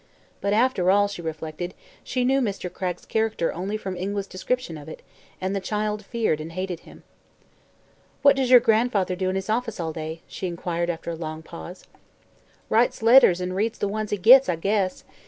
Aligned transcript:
But, 0.41 0.51
after 0.51 0.89
all, 0.89 1.07
she 1.07 1.21
reflected, 1.21 1.75
she 2.03 2.25
knew 2.25 2.41
Mr. 2.41 2.73
Cragg's 2.73 3.05
character 3.05 3.53
only 3.53 3.77
from 3.77 3.95
Ingua's 3.95 4.25
description 4.25 4.75
of 4.75 4.89
it, 4.89 5.03
and 5.39 5.55
the 5.55 5.59
child 5.59 6.03
feared 6.03 6.41
and 6.41 6.53
hated 6.53 6.79
him. 6.79 7.03
"What 8.23 8.35
does 8.35 8.49
your 8.49 8.61
grandfather 8.61 9.15
do 9.15 9.29
in 9.29 9.35
his 9.35 9.47
office 9.47 9.79
all 9.79 9.93
day?" 9.93 10.23
she 10.27 10.47
inquired 10.47 10.89
after 10.89 11.11
a 11.11 11.15
long 11.15 11.43
pause. 11.43 11.85
"Writes 12.67 13.03
letters 13.03 13.41
an' 13.41 13.53
reads 13.53 13.77
the 13.77 13.87
ones 13.87 14.09
he 14.09 14.17
gits, 14.17 14.49
I 14.49 14.55
guess. 14.55 15.03